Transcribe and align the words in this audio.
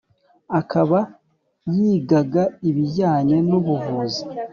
Akaba 0.59 0.99
yigaga 1.75 2.43
ibijyanye 2.69 3.37
nubuvuzi 3.49 4.23